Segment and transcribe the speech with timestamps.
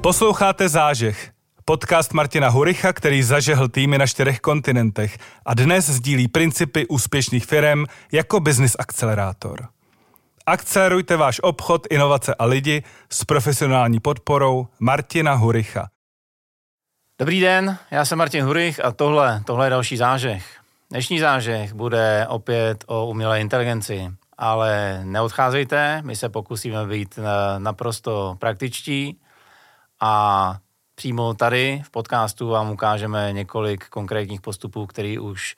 [0.00, 1.30] Posloucháte Zážeh,
[1.64, 7.84] podcast Martina Huricha, který zažehl týmy na čtyřech kontinentech a dnes sdílí principy úspěšných firm
[8.12, 9.68] jako business akcelerátor.
[10.46, 15.88] Akcelerujte váš obchod, inovace a lidi s profesionální podporou Martina Huricha.
[17.18, 20.44] Dobrý den, já jsem Martin Hurich a tohle, tohle je další zážeh.
[20.90, 27.18] Dnešní zážeh bude opět o umělé inteligenci, ale neodcházejte, my se pokusíme být
[27.58, 29.18] naprosto praktičtí
[30.00, 30.56] a
[30.94, 35.56] přímo tady v podcastu vám ukážeme několik konkrétních postupů, který už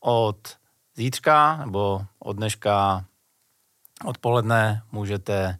[0.00, 0.56] od
[0.96, 3.04] zítřka nebo od dneška
[4.04, 5.58] odpoledne můžete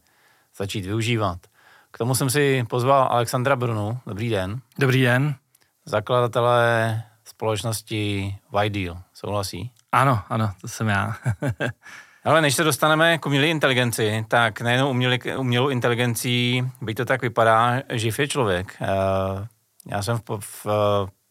[0.57, 1.39] začít využívat.
[1.91, 3.99] K tomu jsem si pozval Alexandra Brunu.
[4.07, 4.61] Dobrý den.
[4.79, 5.35] Dobrý den.
[5.85, 9.03] Zakladatele společnosti Ydeal.
[9.15, 9.71] Souhlasí?
[9.93, 11.17] Ano, ano, to jsem já.
[12.25, 17.23] Ale než se dostaneme k umělé inteligenci, tak nejenom umělý, umělou inteligencí, byť to tak
[17.23, 18.77] vypadá, živ je člověk.
[18.81, 18.87] Eh,
[19.87, 20.67] já jsem v, v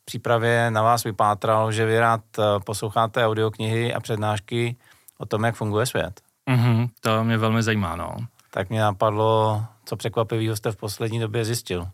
[0.05, 4.75] přípravě na vás vypátral, že vy rád eh, posloucháte audioknihy a přednášky
[5.17, 6.21] o tom, jak funguje svět.
[6.49, 8.15] Mm-hmm, to mě velmi zajímá, no.
[8.51, 11.87] Tak mě napadlo, co překvapivého jste v poslední době zjistil.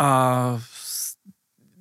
[0.00, 0.60] Uh,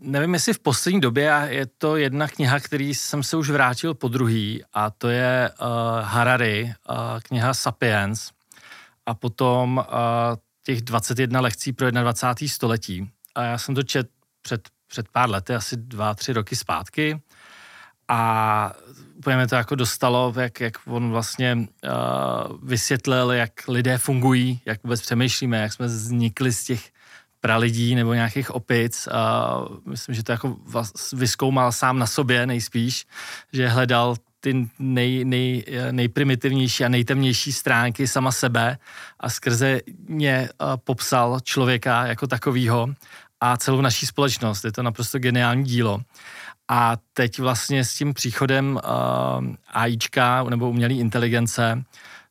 [0.08, 4.08] nevím, jestli v poslední době je to jedna kniha, který jsem se už vrátil po
[4.08, 5.68] druhý a to je uh,
[6.02, 8.32] Harari, uh, kniha Sapiens
[9.06, 9.84] a potom uh,
[10.64, 12.48] těch 21 lekcí pro 21.
[12.48, 13.10] století.
[13.36, 14.10] A já jsem to čet
[14.42, 17.22] před, před pár lety, asi dva, tři roky zpátky
[18.08, 18.74] a
[19.16, 25.02] úplně to jako dostalo, jak, jak on vlastně uh, vysvětlil, jak lidé fungují, jak vůbec
[25.02, 26.92] přemýšlíme, jak jsme vznikli z těch
[27.40, 29.08] pralidí nebo nějakých opic.
[29.08, 29.52] A
[29.86, 30.58] myslím, že to jako
[31.14, 33.06] vyskoumal sám na sobě nejspíš,
[33.54, 38.78] že hledal ty nej, nej, nejprimitivnější a nejtemnější stránky sama sebe
[39.20, 39.80] a skrze
[40.10, 40.50] ně
[40.84, 42.88] popsal člověka jako takovýho
[43.42, 44.66] a celou naší společnost.
[44.66, 46.00] Je to naprosto geniální dílo.
[46.68, 51.84] A teď vlastně s tím příchodem uh, AIčka nebo umělé inteligence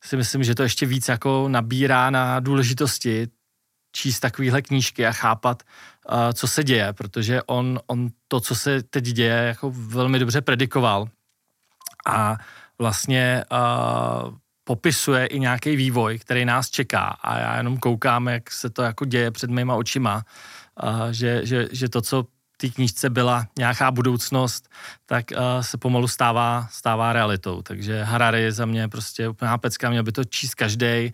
[0.03, 3.27] si myslím, že to ještě víc jako nabírá na důležitosti
[3.91, 5.63] číst takovéhle knížky a chápat,
[6.11, 10.41] uh, co se děje, protože on, on to, co se teď děje, jako velmi dobře
[10.41, 11.07] predikoval
[12.07, 12.37] a
[12.79, 14.33] vlastně uh,
[14.63, 19.05] popisuje i nějaký vývoj, který nás čeká a já jenom koukám, jak se to jako
[19.05, 20.23] děje před mýma očima,
[20.83, 22.25] uh, že, že, že to, co
[22.57, 24.69] té knížce byla nějaká budoucnost,
[25.05, 27.61] tak uh, se pomalu stává, stává realitou.
[27.61, 31.13] Takže Harari je za mě prostě úplná pecka, měl by to číst každý.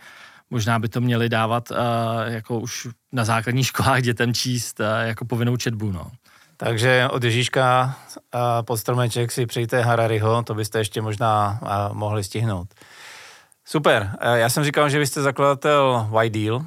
[0.53, 1.77] Možná by to měli dávat uh,
[2.25, 5.91] jako už na základních školách dětem číst uh, jako povinnou četbu.
[5.91, 6.11] No.
[6.57, 12.23] Takže od Ježíška uh, pod stromeček si přejte Harariho, to byste ještě možná uh, mohli
[12.23, 12.67] stihnout.
[13.65, 16.65] Super, uh, já jsem říkal, že vy jste zakladatel Y-Deal,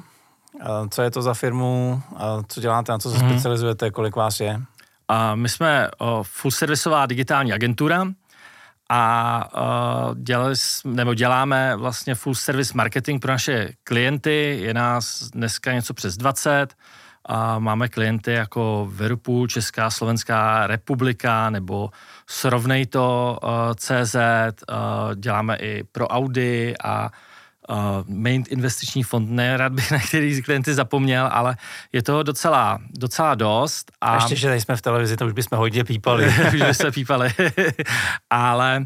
[0.89, 2.01] co je to za firmu,
[2.47, 3.29] co děláte, na co se mm-hmm.
[3.29, 4.61] specializujete, kolik vás je?
[5.07, 5.89] A my jsme
[6.21, 8.07] full servisová digitální agentura
[8.89, 9.49] a
[10.15, 10.55] dělali,
[10.85, 14.59] nebo děláme vlastně full service marketing pro naše klienty.
[14.61, 16.73] Je nás dneska něco přes 20
[17.25, 21.89] a máme klienty jako Whirlpool, Česká Slovenská republika nebo
[22.27, 23.39] Srovnej to
[23.75, 24.15] CZ,
[25.15, 27.09] děláme i pro Audi a uh,
[28.07, 31.57] main investiční fond, ne, rád bych na který klienty zapomněl, ale
[31.93, 33.91] je to docela, docela dost.
[34.01, 36.27] A ještě, že nejsme v televizi, to už bychom hodně pípali.
[36.53, 37.33] už bychom pípali.
[38.29, 38.85] ale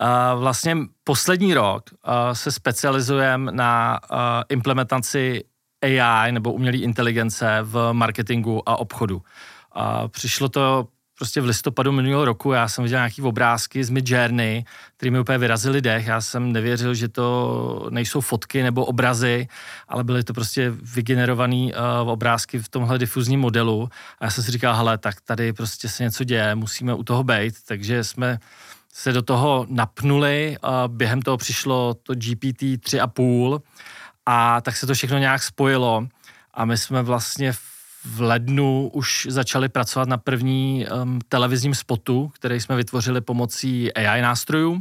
[0.00, 4.18] uh, vlastně poslední rok uh, se specializujeme na uh,
[4.48, 5.44] implementaci
[5.82, 9.16] AI nebo umělé inteligence v marketingu a obchodu.
[9.16, 10.88] Uh, přišlo to
[11.20, 14.64] prostě v listopadu minulého roku já jsem viděl nějaký obrázky z Midjourney,
[14.96, 16.06] který mi úplně vyrazili dech.
[16.06, 19.48] Já jsem nevěřil, že to nejsou fotky nebo obrazy,
[19.88, 23.88] ale byly to prostě vygenerované uh, obrázky v tomhle difuzním modelu.
[24.18, 27.24] A já jsem si říkal, hele, tak tady prostě se něco děje, musíme u toho
[27.24, 27.54] být.
[27.68, 28.38] Takže jsme
[28.92, 33.60] se do toho napnuli, a během toho přišlo to GPT 3,5
[34.26, 36.06] a tak se to všechno nějak spojilo
[36.54, 37.69] a my jsme vlastně v
[38.04, 44.22] v lednu už začali pracovat na první um, televizním spotu, který jsme vytvořili pomocí AI
[44.22, 44.80] nástrojů.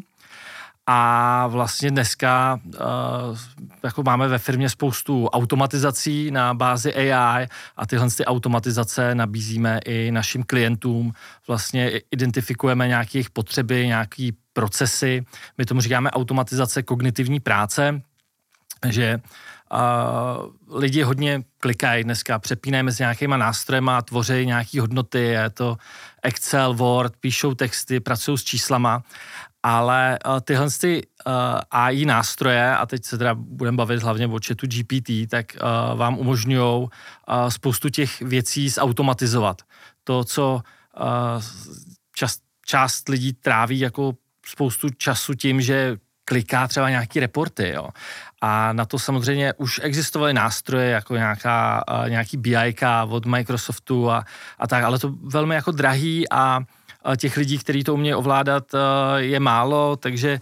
[0.91, 3.37] A vlastně dneska uh,
[3.83, 10.11] jako máme ve firmě spoustu automatizací na bázi AI a tyhle ty automatizace nabízíme i
[10.11, 11.13] našim klientům.
[11.47, 15.25] Vlastně identifikujeme nějaké jejich potřeby, nějaké procesy.
[15.57, 18.01] My tomu říkáme automatizace kognitivní práce,
[18.89, 19.21] že Uh,
[20.71, 25.77] lidi hodně klikají dneska, přepínají mezi nějakýma nástrojema, tvoří nějaké hodnoty, je to
[26.23, 29.03] Excel, Word, píšou texty, pracují s číslama
[29.63, 31.33] ale uh, tyhle ty uh,
[31.71, 36.17] AI nástroje, a teď se teda budeme bavit hlavně o chatu GPT, tak uh, vám
[36.17, 36.89] umožňují uh,
[37.49, 39.61] spoustu těch věcí zautomatizovat.
[40.03, 40.61] To, co
[40.99, 41.43] uh,
[42.15, 44.13] čas, část lidí tráví jako
[44.45, 47.89] spoustu času tím, že kliká třeba nějaký reporty, jo.
[48.41, 52.75] A na to samozřejmě už existovaly nástroje, jako nějaká, nějaký BI
[53.09, 54.25] od Microsoftu a,
[54.59, 56.61] a tak, ale to velmi jako drahý a
[57.17, 58.63] těch lidí, kteří to umějí ovládat,
[59.17, 60.39] je málo, takže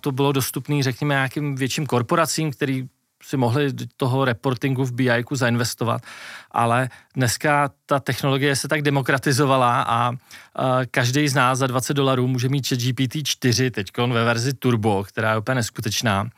[0.00, 2.88] to bylo dostupné, řekněme, nějakým větším korporacím, který
[3.22, 6.02] si mohli do toho reportingu v BI zainvestovat,
[6.50, 10.12] ale dneska ta technologie se tak demokratizovala a,
[10.90, 15.04] každý z nás za 20 dolarů může mít chat GPT 4 teď ve verzi Turbo,
[15.04, 16.28] která je úplně neskutečná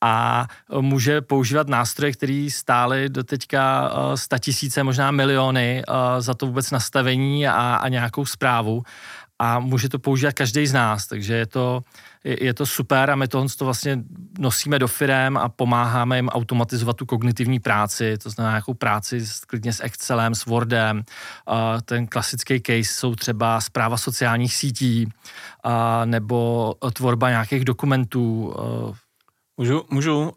[0.00, 0.46] a
[0.80, 5.82] může používat nástroje, které stály do teďka 100 tisíce, možná miliony
[6.18, 8.82] za to vůbec nastavení a, a nějakou zprávu
[9.38, 11.80] a může to používat každý z nás, takže je to,
[12.24, 13.98] je, je to super a my tohle to vlastně
[14.38, 19.44] nosíme do firem a pomáháme jim automatizovat tu kognitivní práci, to znamená nějakou práci s,
[19.44, 20.96] klidně s Excelem, s Wordem.
[20.96, 25.72] Uh, ten klasický case jsou třeba zpráva sociálních sítí uh,
[26.04, 28.54] nebo tvorba nějakých dokumentů.
[29.56, 30.32] Můžu, můžu.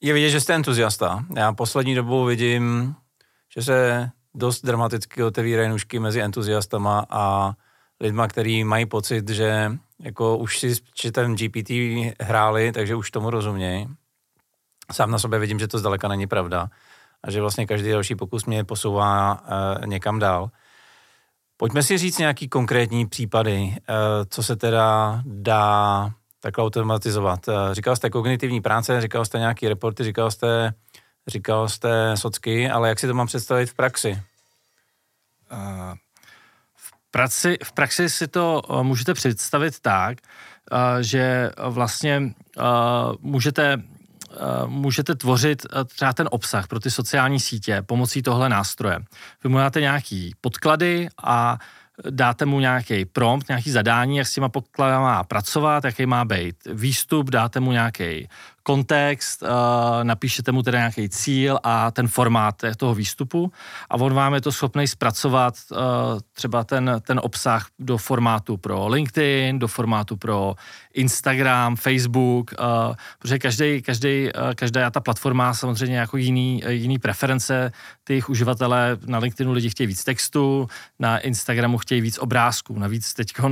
[0.00, 1.24] Je vidět, že jste entuziasta.
[1.36, 2.94] Já poslední dobou vidím,
[3.54, 7.52] že se dost dramaticky otevírají nůžky mezi entuziastama a
[8.00, 11.70] lidma, kteří mají pocit, že jako už si s čitem GPT
[12.20, 13.88] hráli, takže už tomu rozumějí.
[14.92, 16.68] Sám na sobě vidím, že to zdaleka není pravda
[17.24, 20.50] a že vlastně každý další pokus mě posouvá uh, někam dál.
[21.56, 23.74] Pojďme si říct nějaký konkrétní případy, uh,
[24.28, 26.10] co se teda dá
[26.40, 27.48] takhle automatizovat.
[27.48, 30.74] Uh, říkal jste kognitivní práce, říkal jste nějaký reporty, říkal jste,
[31.26, 34.22] říkal jste socky, ale jak si to mám představit v praxi?
[35.52, 35.94] Uh,
[37.10, 40.18] praxi, v praxi si to uh, můžete představit tak,
[40.72, 42.22] uh, že vlastně
[43.20, 43.82] můžete
[44.66, 48.98] můžete tvořit třeba ten obsah pro ty sociální sítě pomocí tohle nástroje.
[49.44, 51.58] Vy mu dáte nějaký podklady a
[52.10, 56.56] dáte mu nějaký prompt, nějaký zadání, jak s těma podkladama má pracovat, jaký má být
[56.72, 58.28] výstup, dáte mu nějaký
[58.66, 59.48] kontext, uh,
[60.02, 63.52] napíšete mu teda nějaký cíl a ten formát toho výstupu
[63.90, 65.78] a on vám je to schopný zpracovat uh,
[66.32, 70.54] třeba ten, ten obsah do formátu pro LinkedIn, do formátu pro
[70.94, 77.72] Instagram, Facebook, uh, protože každý, každý, každá ta platforma má samozřejmě jako jiný, jiný preference,
[78.04, 80.68] ty jejich uživatelé na LinkedInu lidi chtějí víc textu,
[80.98, 83.48] na Instagramu chtějí víc obrázků, navíc teď uh,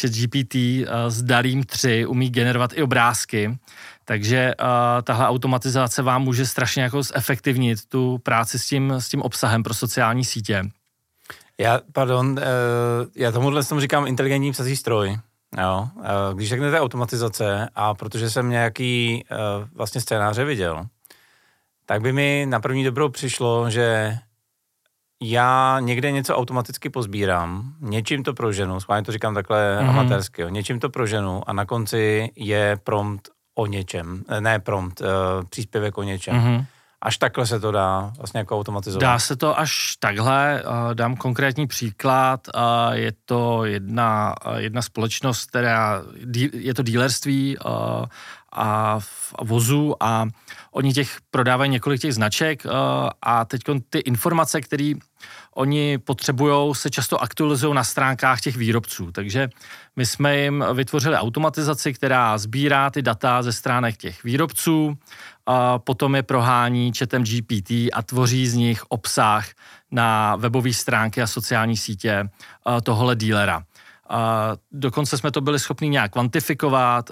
[0.00, 3.58] chat GPT uh, s Dalim 3 umí generovat i obrázky,
[4.04, 4.66] takže uh,
[5.02, 9.74] tahle automatizace vám může strašně jako zefektivnit tu práci s tím, s tím obsahem pro
[9.74, 10.64] sociální sítě.
[11.58, 12.38] Já, pardon, uh,
[13.16, 15.18] já tomuhle tomu říkám inteligentní psací stroj.
[15.60, 16.04] Jo, uh,
[16.34, 20.86] když řeknete automatizace a protože jsem nějaký uh, vlastně scénáře viděl,
[21.86, 24.18] tak by mi na první dobrou přišlo, že
[25.22, 29.88] já někde něco automaticky pozbírám, něčím to proženu, schválně to říkám takhle mm-hmm.
[29.88, 35.06] amatérsky, něčím to proženu a na konci je prompt o něčem, ne prompt, uh,
[35.48, 36.36] příspěvek o něčem.
[36.36, 36.64] Mm-hmm.
[37.02, 39.02] Až takhle se to dá vlastně jako automatizovat.
[39.02, 40.62] Dá se to až takhle.
[40.66, 42.48] Uh, dám konkrétní příklad.
[42.54, 42.62] Uh,
[42.92, 46.02] je to jedna, uh, jedna společnost, která
[46.52, 47.58] je to dílerství
[48.52, 50.26] a v vozu a
[50.72, 52.62] oni těch prodávají několik těch značek
[53.22, 54.92] a teď ty informace, které
[55.54, 59.12] oni potřebují, se často aktualizují na stránkách těch výrobců.
[59.12, 59.48] Takže
[59.96, 64.98] my jsme jim vytvořili automatizaci, která sbírá ty data ze stránek těch výrobců,
[65.46, 69.46] a potom je prohání chatem GPT a tvoří z nich obsah
[69.90, 72.28] na webové stránky a sociální sítě
[72.82, 73.62] tohohle dílera.
[74.08, 77.10] A dokonce jsme to byli schopni nějak kvantifikovat.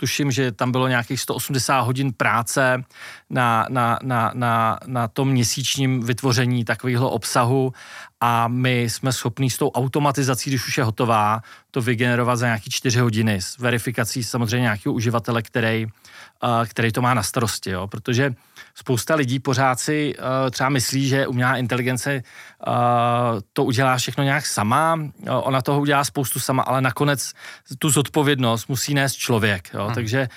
[0.00, 2.84] Tuším, že tam bylo nějakých 180 hodin práce
[3.30, 7.72] na, na, na, na, na tom měsíčním vytvoření takového obsahu
[8.20, 12.70] a my jsme schopni s tou automatizací, když už je hotová, to vygenerovat za nějaký
[12.70, 15.86] 4 hodiny s verifikací samozřejmě nějakého uživatele, který
[16.66, 17.86] který to má na starosti, jo?
[17.86, 18.34] protože
[18.74, 22.22] spousta lidí pořád si uh, třeba myslí, že umělá inteligence
[22.66, 22.74] uh,
[23.52, 24.98] to udělá všechno nějak sama,
[25.28, 27.32] ona toho udělá spoustu sama, ale nakonec
[27.78, 29.84] tu zodpovědnost musí nést člověk, jo?
[29.84, 29.94] Hmm.
[29.94, 30.28] takže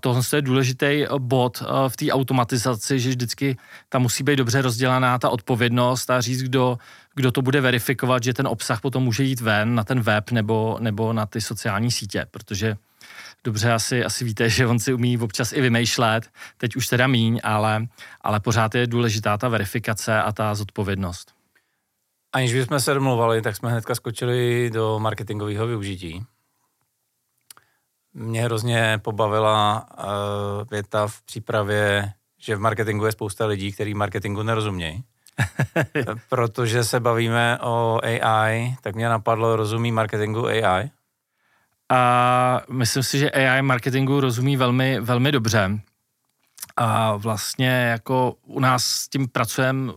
[0.00, 3.56] tohle je důležitý bod v té automatizaci, že vždycky
[3.88, 6.78] tam musí být dobře rozdělaná ta odpovědnost a říct, kdo,
[7.14, 10.76] kdo to bude verifikovat, že ten obsah potom může jít ven na ten web nebo,
[10.80, 12.76] nebo na ty sociální sítě, protože
[13.44, 17.40] dobře asi, asi víte, že on si umí občas i vymýšlet, teď už teda míň,
[17.42, 17.86] ale,
[18.20, 21.32] ale pořád je důležitá ta verifikace a ta zodpovědnost.
[22.32, 26.24] Aniž bychom se domluvali, tak jsme hnedka skočili do marketingového využití.
[28.14, 30.04] Mě hrozně pobavila uh,
[30.70, 35.04] věta v přípravě, že v marketingu je spousta lidí, kteří marketingu nerozumějí.
[36.28, 40.90] Protože se bavíme o AI, tak mě napadlo, rozumí marketingu AI?
[41.88, 45.80] A myslím si, že AI marketingu rozumí velmi, velmi dobře.
[46.76, 49.92] A vlastně jako u nás s tím pracujeme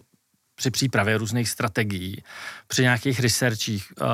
[0.56, 2.24] při přípravě různých strategií,
[2.68, 3.94] při nějakých researchích.
[4.01, 4.08] Uh,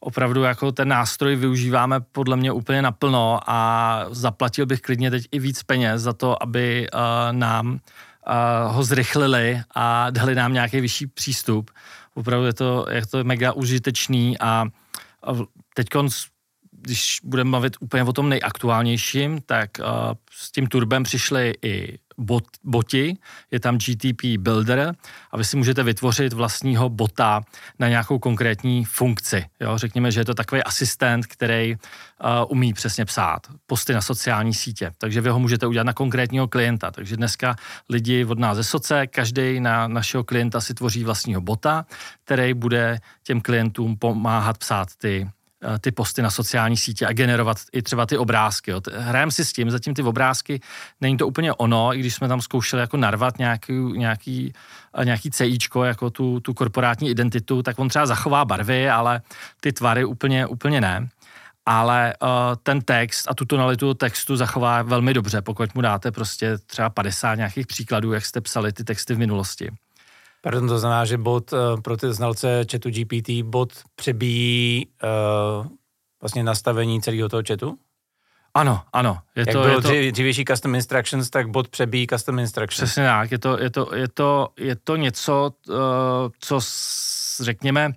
[0.00, 5.38] opravdu jako ten nástroj využíváme podle mě úplně naplno a zaplatil bych klidně teď i
[5.38, 6.86] víc peněz za to, aby
[7.30, 7.80] nám
[8.66, 11.70] ho zrychlili a dali nám nějaký vyšší přístup.
[12.14, 14.66] Opravdu je to, je to mega užitečný a,
[15.22, 15.32] a
[15.74, 15.86] teď
[16.82, 19.86] když budeme mluvit úplně o tom nejaktuálnějším, tak uh,
[20.32, 23.16] s tím turbem přišli i bot, boti,
[23.50, 24.94] je tam GTP Builder
[25.30, 27.40] a vy si můžete vytvořit vlastního bota
[27.78, 29.44] na nějakou konkrétní funkci.
[29.60, 29.78] Jo?
[29.78, 31.78] Řekněme, že je to takový asistent, který uh,
[32.48, 36.90] umí přesně psát posty na sociální sítě, takže vy ho můžete udělat na konkrétního klienta.
[36.90, 37.56] Takže dneska
[37.88, 41.86] lidi od nás ze soce, každý na našeho klienta si tvoří vlastního bota,
[42.24, 45.30] který bude těm klientům pomáhat psát ty
[45.80, 48.72] ty posty na sociální sítě a generovat i třeba ty obrázky.
[48.96, 50.60] Hrajem si s tím, zatím ty obrázky,
[51.00, 54.52] není to úplně ono, i když jsme tam zkoušeli jako narvat nějaký, nějaký,
[54.98, 59.20] eh, nějaký CIčko, jako tu, tu korporátní identitu, tak on třeba zachová barvy, ale
[59.60, 61.08] ty tvary úplně, úplně ne
[61.66, 62.28] ale uh,
[62.62, 67.34] ten text a tu tonalitu textu zachová velmi dobře, pokud mu dáte prostě třeba 50
[67.34, 69.70] nějakých příkladů, jak jste psali ty texty v minulosti.
[70.44, 75.66] Pardon, to znamená, že bot uh, pro ty znalce chatu GPT, bot přebíjí uh,
[76.20, 77.78] vlastně nastavení celého toho chatu?
[78.54, 79.18] Ano, ano.
[79.36, 82.90] Je Jak to, bylo je to, dřívější custom instructions, tak bot přebíjí custom instructions.
[82.90, 83.32] Přesně tak.
[83.32, 85.76] Je to, je to, je to, je to něco, uh,
[86.38, 86.60] co
[87.40, 87.92] řekněme,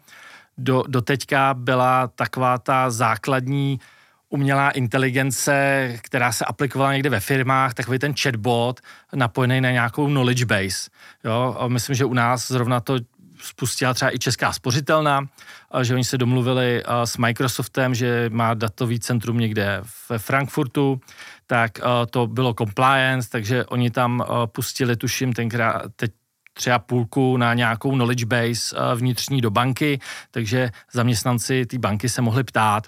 [0.57, 3.94] do, do teďka byla taková ta základní uh,
[4.29, 8.81] umělá inteligence, která se aplikovala někde ve firmách, takový ten chatbot
[9.15, 10.89] napojený na nějakou knowledge base.
[11.23, 11.55] Jo?
[11.59, 12.97] A myslím, že u nás zrovna to
[13.41, 15.27] spustila třeba i Česká spořitelna,
[15.81, 21.01] že oni se domluvili s Microsoftem, že má datový centrum někde ve Frankfurtu,
[21.47, 21.71] tak
[22.09, 26.11] to bylo compliance, takže oni tam pustili, tuším, tenkrát, teď
[26.57, 29.99] třeba půlku na nějakou knowledge base vnitřní do banky,
[30.31, 32.83] takže zaměstnanci té banky se mohli ptát,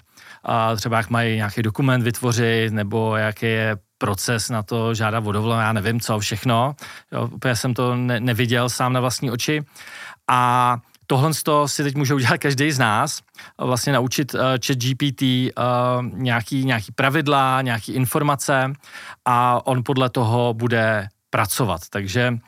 [0.76, 5.62] třeba jak mají nějaký dokument vytvořit, nebo jaký je proces na to žádat o dovolené,
[5.62, 6.74] já nevím co, všechno.
[7.12, 9.64] Jo, úplně jsem to ne, neviděl sám na vlastní oči.
[10.28, 11.30] A tohle
[11.66, 13.20] si teď může udělat každý z nás,
[13.58, 15.48] vlastně naučit uh, chat GPT uh,
[16.12, 18.72] nějaký, nějaký pravidla, nějaký informace
[19.24, 21.80] a on podle toho bude pracovat.
[21.90, 22.38] Takže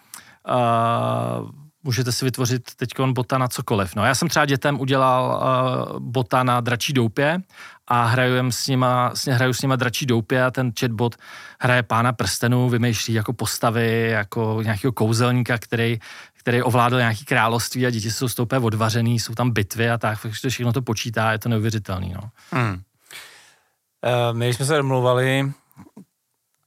[0.48, 1.50] uh,
[1.82, 3.94] můžete si vytvořit teď bota na cokoliv.
[3.96, 5.42] No, já jsem třeba dětem udělal
[5.92, 7.40] uh, bota na dračí doupě
[7.86, 11.16] a hraju s nima, hraju s nima dračí doupě a ten chatbot
[11.60, 15.98] hraje pána prstenů, vymýšlí jako postavy, jako nějakého kouzelníka, který,
[16.38, 20.48] který ovládl nějaký království a děti jsou stoupé odvařený, jsou tam bitvy a tak, takže
[20.48, 22.14] všechno to počítá, je to neuvěřitelný.
[22.14, 22.30] No.
[22.52, 22.72] Hmm.
[22.72, 22.78] Uh,
[24.38, 25.52] my jsme se domluvali,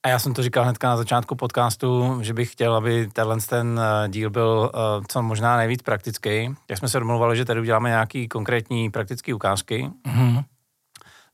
[0.03, 3.79] a já jsem to říkal hnedka na začátku podcastu, že bych chtěl, aby tenhle ten
[3.79, 6.55] eh, díl byl uh, co možná nejvíc praktický.
[6.69, 9.89] Jak jsme se domluvali, že tady uděláme nějaký konkrétní praktické ukázky.
[10.07, 10.43] Mm-hmm.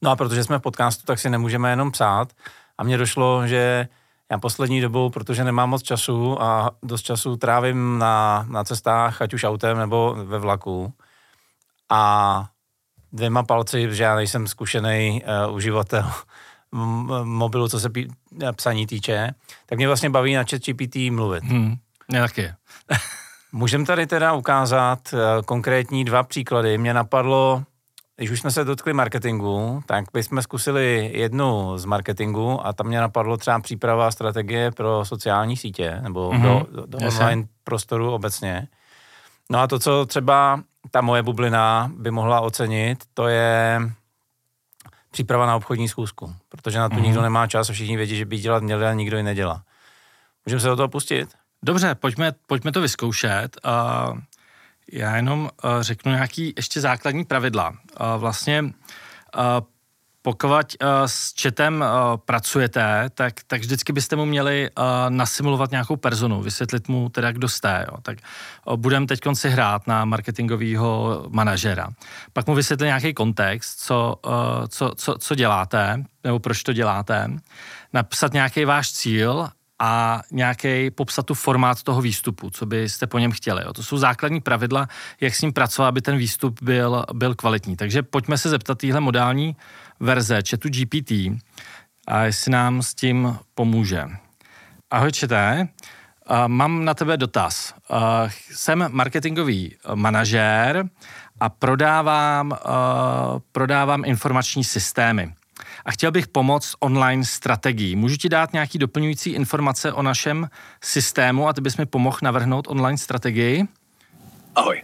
[0.01, 2.33] No a protože jsme v podcastu, tak si nemůžeme jenom psát.
[2.77, 3.87] A mně došlo, že
[4.31, 9.33] já poslední dobou, protože nemám moc času a dost času trávím na, na cestách, ať
[9.33, 10.93] už autem nebo ve vlaku.
[11.89, 12.45] A
[13.11, 16.11] dvěma palci, že já nejsem zkušený uh, uživatel
[17.23, 18.07] mobilu, co se pí,
[18.55, 19.31] psaní týče,
[19.65, 21.43] tak mě vlastně baví na chat GPT mluvit.
[21.43, 21.75] Hmm,
[22.07, 22.53] mě taky.
[23.51, 26.77] Můžeme tady teda ukázat uh, konkrétní dva příklady.
[26.77, 27.63] Mě napadlo,
[28.15, 32.99] když už jsme se dotkli marketingu, tak bychom zkusili jednu z marketingu a tam mě
[32.99, 36.41] napadlo třeba příprava strategie pro sociální sítě nebo mm-hmm.
[36.41, 38.67] do, do, do online prostoru obecně.
[39.49, 40.61] No a to, co třeba
[40.91, 43.81] ta moje bublina by mohla ocenit, to je
[45.19, 47.01] příprava na obchodní schůzku, protože na to mm-hmm.
[47.01, 49.63] nikdo nemá čas a všichni vědí, že by dělat měli a nikdo ji nedělá.
[50.45, 51.29] Můžeme se do toho pustit?
[51.63, 53.57] Dobře, pojďme, pojďme to vyzkoušet.
[53.65, 54.19] Uh,
[54.91, 57.69] já jenom uh, řeknu nějaký ještě základní pravidla.
[57.69, 57.75] Uh,
[58.17, 58.71] vlastně uh,
[60.29, 65.95] pokud uh, s četem uh, pracujete, tak, tak vždycky byste mu měli uh, nasimulovat nějakou
[65.95, 67.85] personu, vysvětlit mu teda, kdo jste.
[67.91, 67.97] Jo.
[68.01, 68.17] Tak
[68.65, 71.89] uh, budeme teď si hrát na marketingového manažera.
[72.33, 74.33] Pak mu vysvětlit nějaký kontext, co, uh,
[74.67, 77.31] co, co, co děláte, nebo proč to děláte.
[77.93, 83.31] Napsat nějaký váš cíl a nějaký popsat tu formát toho výstupu, co byste po něm
[83.31, 83.63] chtěli.
[83.65, 83.73] Jo.
[83.73, 84.87] To jsou základní pravidla,
[85.21, 87.75] jak s ním pracovat, aby ten výstup byl, byl kvalitní.
[87.75, 89.55] Takže pojďme se zeptat téhle modální
[89.99, 91.11] verze chatu GPT,
[92.07, 94.03] a jestli nám s tím pomůže.
[94.91, 95.67] Ahoj četé,
[96.47, 97.73] mám na tebe dotaz.
[98.51, 100.89] Jsem marketingový manažér
[101.39, 102.57] a prodávám,
[103.51, 105.33] prodávám informační systémy
[105.85, 107.95] a chtěl bych pomoct online strategii.
[107.95, 110.49] Můžu ti dát nějaký doplňující informace o našem
[110.83, 113.67] systému a ty bys mi pomohl navrhnout online strategii?
[114.55, 114.83] Ahoj.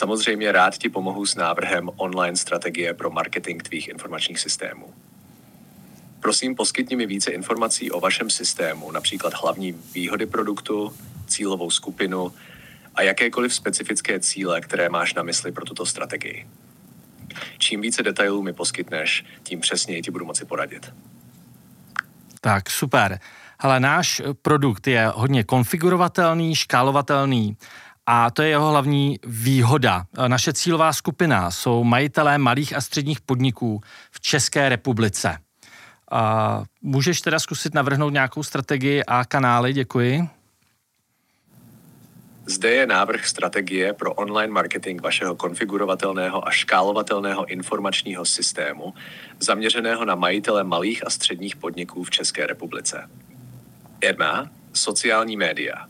[0.00, 4.94] Samozřejmě rád ti pomohu s návrhem online strategie pro marketing tvých informačních systémů.
[6.20, 10.94] Prosím, poskytni mi více informací o vašem systému, například hlavní výhody produktu,
[11.26, 12.32] cílovou skupinu
[12.94, 16.48] a jakékoliv specifické cíle, které máš na mysli pro tuto strategii.
[17.58, 20.92] Čím více detailů mi poskytneš, tím přesněji ti budu moci poradit.
[22.40, 23.20] Tak, super.
[23.58, 27.56] Ale náš produkt je hodně konfigurovatelný, škálovatelný
[28.12, 30.04] a to je jeho hlavní výhoda.
[30.28, 35.38] Naše cílová skupina jsou majitelé malých a středních podniků v České republice.
[36.10, 39.72] A můžeš teda zkusit navrhnout nějakou strategii a kanály?
[39.72, 40.28] Děkuji.
[42.46, 48.94] Zde je návrh strategie pro online marketing vašeho konfigurovatelného a škálovatelného informačního systému,
[49.40, 53.10] zaměřeného na majitele malých a středních podniků v České republice.
[54.02, 54.50] 1.
[54.72, 55.89] Sociální média.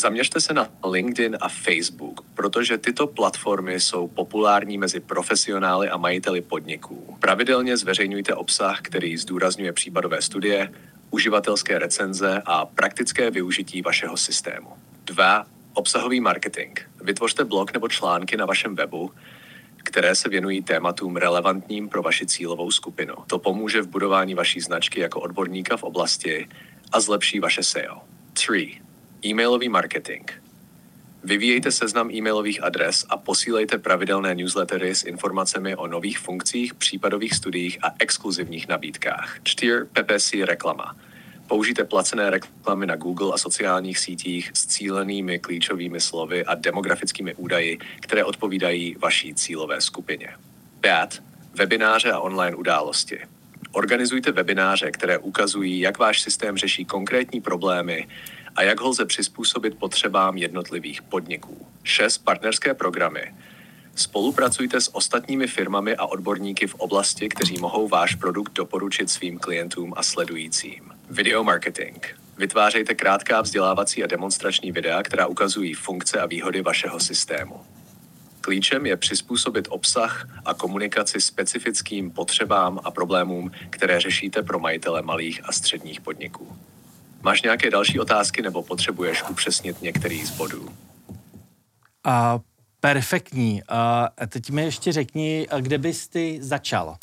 [0.00, 6.40] Zaměřte se na LinkedIn a Facebook, protože tyto platformy jsou populární mezi profesionály a majiteli
[6.40, 7.16] podniků.
[7.20, 10.72] Pravidelně zveřejňujte obsah, který zdůrazňuje případové studie,
[11.10, 14.72] uživatelské recenze a praktické využití vašeho systému.
[15.04, 15.46] 2.
[15.74, 16.78] Obsahový marketing.
[17.02, 19.10] Vytvořte blog nebo články na vašem webu,
[19.76, 23.14] které se věnují tématům relevantním pro vaši cílovou skupinu.
[23.26, 26.48] To pomůže v budování vaší značky jako odborníka v oblasti
[26.92, 28.02] a zlepší vaše SEO.
[28.32, 28.80] 3.
[29.24, 30.30] E-mailový marketing.
[31.24, 37.78] Vyvíjejte seznam e-mailových adres a posílejte pravidelné newslettery s informacemi o nových funkcích, případových studiích
[37.82, 39.38] a exkluzivních nabídkách.
[39.42, 39.72] 4.
[39.92, 40.96] PPC reklama.
[41.46, 47.78] Použijte placené reklamy na Google a sociálních sítích s cílenými klíčovými slovy a demografickými údaji,
[48.00, 50.28] které odpovídají vaší cílové skupině.
[50.80, 51.22] 5.
[51.54, 53.18] Webináře a online události.
[53.72, 58.08] Organizujte webináře, které ukazují, jak váš systém řeší konkrétní problémy
[58.56, 61.66] a jak ho lze přizpůsobit potřebám jednotlivých podniků.
[61.82, 62.18] 6.
[62.18, 63.34] Partnerské programy.
[63.94, 69.94] Spolupracujte s ostatními firmami a odborníky v oblasti, kteří mohou váš produkt doporučit svým klientům
[69.96, 70.92] a sledujícím.
[71.10, 72.06] Video marketing.
[72.38, 77.60] Vytvářejte krátká vzdělávací a demonstrační videa, která ukazují funkce a výhody vašeho systému.
[78.40, 85.40] Klíčem je přizpůsobit obsah a komunikaci specifickým potřebám a problémům, které řešíte pro majitele malých
[85.44, 86.56] a středních podniků.
[87.22, 90.68] Máš nějaké další otázky nebo potřebuješ upřesnit některý z bodů?
[92.04, 92.40] A
[92.80, 93.62] perfektní.
[93.68, 96.96] A teď mi ještě řekni, kde bys ty začal?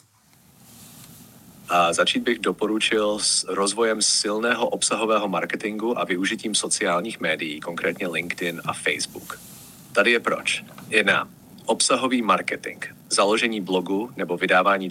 [1.70, 8.62] A začít bych doporučil s rozvojem silného obsahového marketingu a využitím sociálních médií, konkrétně LinkedIn
[8.66, 9.40] a Facebook.
[9.92, 10.64] Tady je proč.
[10.90, 11.30] Jedna.
[11.66, 12.86] Obsahový marketing.
[13.10, 14.90] Založení blogu nebo vydávání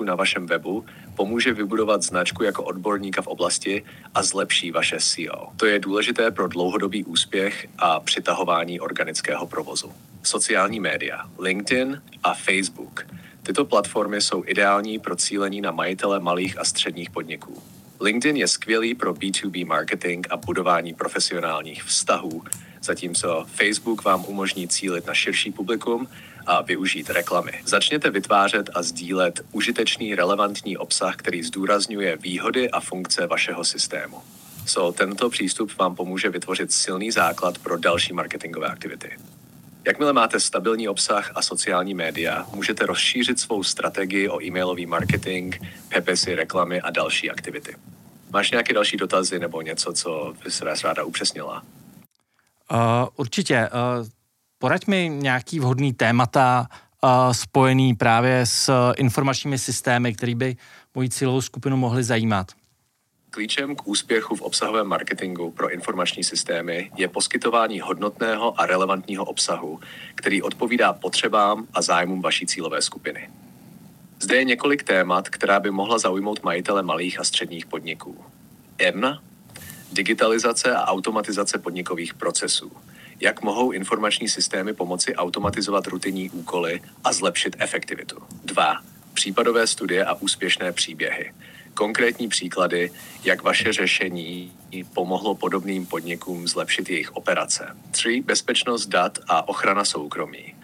[0.00, 0.84] článku na vašem webu
[1.16, 3.84] pomůže vybudovat značku jako odborníka v oblasti
[4.14, 5.52] a zlepší vaše SEO.
[5.56, 9.92] To je důležité pro dlouhodobý úspěch a přitahování organického provozu.
[10.22, 13.06] Sociální média, LinkedIn a Facebook–
[13.42, 17.62] Tyto platformy jsou ideální pro cílení na majitele malých a středních podniků.
[18.00, 22.42] LinkedIn je skvělý pro B2B marketing a budování profesionálních vztahů,
[22.82, 26.08] zatímco Facebook vám umožní cílit na širší publikum
[26.50, 27.52] a využít reklamy.
[27.64, 34.16] Začněte vytvářet a sdílet užitečný relevantní obsah, který zdůrazňuje výhody a funkce vašeho systému.
[34.66, 39.18] So, tento přístup vám pomůže vytvořit silný základ pro další marketingové aktivity.
[39.86, 45.54] Jakmile máte stabilní obsah a sociální média, můžete rozšířit svou strategii o e-mailový marketing,
[45.88, 47.76] PPC reklamy a další aktivity.
[48.30, 51.62] Máš nějaké další dotazy nebo něco, co bys ráda upřesnila?
[52.72, 52.78] Uh,
[53.16, 53.68] určitě.
[54.00, 54.06] Uh,
[54.60, 56.66] poraď mi nějaký vhodný témata
[57.02, 60.56] uh, spojený právě s informačními systémy, který by
[60.94, 62.46] moji cílovou skupinu mohly zajímat.
[63.30, 69.80] Klíčem k úspěchu v obsahovém marketingu pro informační systémy je poskytování hodnotného a relevantního obsahu,
[70.14, 73.30] který odpovídá potřebám a zájmům vaší cílové skupiny.
[74.20, 78.24] Zde je několik témat, která by mohla zaujmout majitele malých a středních podniků.
[78.78, 79.22] 1.
[79.92, 82.72] Digitalizace a automatizace podnikových procesů.
[83.20, 88.16] Jak mohou informační systémy pomoci automatizovat rutinní úkoly a zlepšit efektivitu?
[88.44, 88.80] 2.
[89.14, 91.32] Případové studie a úspěšné příběhy
[91.74, 92.90] konkrétní příklady,
[93.24, 94.52] jak vaše řešení
[94.94, 97.76] pomohlo podobným podnikům zlepšit jejich operace.
[97.90, 98.22] 3.
[98.26, 100.54] Bezpečnost dat a ochrana soukromí.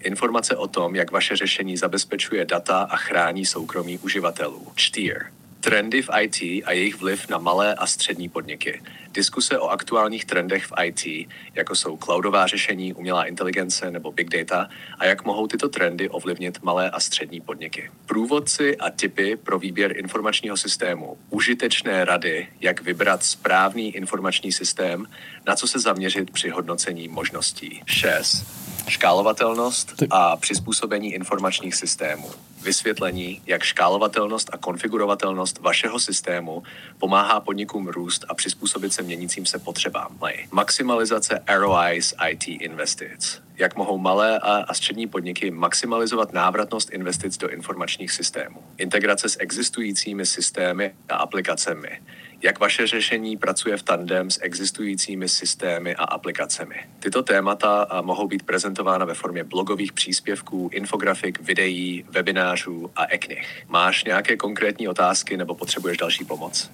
[0.00, 4.66] Informace o tom, jak vaše řešení zabezpečuje data a chrání soukromí uživatelů.
[4.74, 5.14] 4.
[5.60, 8.82] Trendy v IT a jejich vliv na malé a střední podniky.
[9.12, 14.68] Diskuse o aktuálních trendech v IT, jako jsou cloudová řešení, umělá inteligence nebo big data,
[14.98, 17.90] a jak mohou tyto trendy ovlivnit malé a střední podniky.
[18.06, 21.18] Průvodci a typy pro výběr informačního systému.
[21.30, 25.06] Užitečné rady, jak vybrat správný informační systém,
[25.46, 27.82] na co se zaměřit při hodnocení možností.
[27.86, 28.46] 6.
[28.88, 32.30] Škálovatelnost a přizpůsobení informačních systémů.
[32.66, 36.62] Vysvětlení, jak škálovatelnost a konfigurovatelnost vašeho systému
[36.98, 40.18] pomáhá podnikům růst a přizpůsobit se měnícím se potřebám.
[40.52, 43.42] Maximalizace ROIs IT investic.
[43.56, 48.62] Jak mohou malé a, a střední podniky maximalizovat návratnost investic do informačních systémů.
[48.78, 52.00] Integrace s existujícími systémy a aplikacemi
[52.42, 56.74] jak vaše řešení pracuje v tandem s existujícími systémy a aplikacemi.
[56.98, 62.55] Tyto témata mohou být prezentována ve formě blogových příspěvků, infografik, videí, webinářů
[62.96, 63.64] a e-knih.
[63.68, 66.70] Máš nějaké konkrétní otázky nebo potřebuješ další pomoc?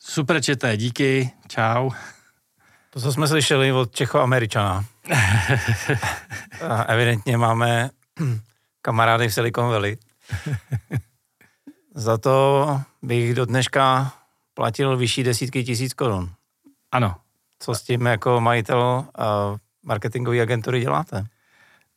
[0.00, 1.90] Super čete, díky, čau.
[2.90, 4.84] To, co jsme slyšeli od Čecho-Američana.
[6.86, 7.90] evidentně máme
[8.82, 9.96] kamarády v Silicon Valley.
[11.94, 14.12] Za to bych do dneška
[14.54, 16.30] platil vyšší desítky tisíc korun.
[16.92, 17.14] Ano.
[17.58, 19.06] Co s tím jako majitel
[19.82, 21.26] marketingové agentury děláte?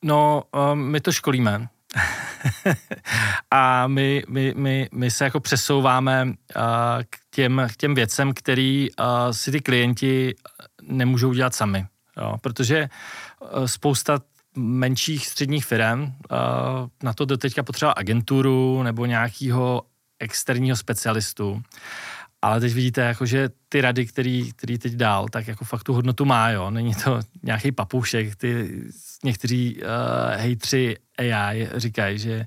[0.04, 1.67] No, um, my to školíme.
[3.52, 6.34] a my, my, my, my se jako přesouváme uh,
[7.10, 10.36] k, těm, k těm věcem, který uh, si ty klienti
[10.82, 11.86] nemůžou dělat sami.
[12.18, 12.38] Jo?
[12.42, 12.90] Protože
[13.40, 14.20] uh, spousta
[14.58, 16.14] menších středních firm
[17.04, 19.82] na to do teďka potřeba agenturu nebo nějakého
[20.20, 21.62] externího specialistu.
[22.46, 25.94] Ale teď vidíte, jako, že ty rady, který, který teď dál, tak jako fakt tu
[25.94, 26.70] hodnotu má, jo.
[26.70, 28.36] Není to nějaký papoušek.
[28.36, 28.82] Ty,
[29.24, 32.46] někteří uh, hejtři AI říkají, že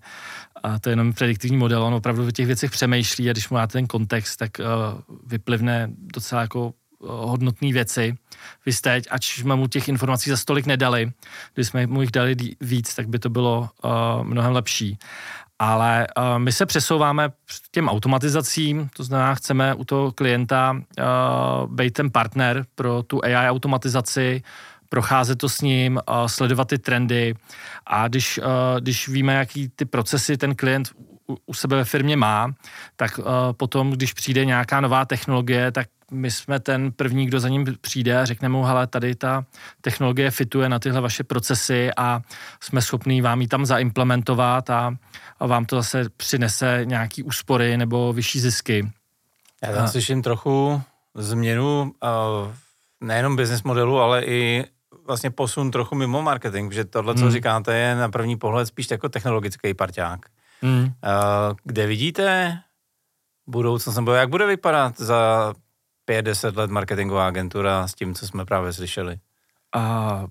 [0.65, 3.55] uh, to je jenom prediktivní model, on opravdu o těch věcech přemýšlí a když mu
[3.55, 4.67] máte ten kontext, tak uh,
[5.27, 8.15] vyplivne docela jako hodnotné věci.
[8.67, 11.11] Vy jste ač jsme mu těch informací za stolik nedali,
[11.55, 13.91] když jsme mu jich dali víc, tak by to bylo uh,
[14.25, 14.99] mnohem lepší.
[15.59, 17.31] Ale uh, my se přesouváme
[17.71, 23.35] těm automatizacím, to znamená, chceme u toho klienta uh, být ten partner pro tu AI
[23.35, 24.43] automatizaci,
[24.89, 27.35] procházet to s ním, uh, sledovat ty trendy.
[27.87, 28.45] A když, uh,
[28.81, 30.89] když víme, jaký ty procesy ten klient
[31.29, 32.55] u, u sebe ve firmě má,
[32.97, 37.49] tak uh, potom, když přijde nějaká nová technologie, tak my jsme ten první, kdo za
[37.49, 39.45] ním přijde a řekne mu, hele, tady ta
[39.81, 42.21] technologie fituje na tyhle vaše procesy a
[42.61, 44.97] jsme schopní vám ji tam zaimplementovat a,
[45.41, 48.91] a vám to zase přinese nějaký úspory nebo vyšší zisky.
[49.63, 49.89] Já tam a...
[49.89, 50.83] slyším trochu
[51.15, 52.53] změnu uh,
[53.01, 54.65] nejenom business modelu, ale i
[55.07, 57.31] vlastně posun trochu mimo marketing, že tohle, co hmm.
[57.31, 60.27] říkáte, je na první pohled spíš jako technologický parťák.
[60.63, 62.59] Uh, kde vidíte
[63.47, 65.55] budoucnost, nebo jak bude vypadat za
[66.09, 69.19] 5-10 let marketingová agentura s tím, co jsme právě slyšeli?
[69.75, 70.27] A